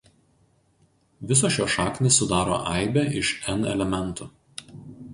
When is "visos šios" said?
1.33-1.75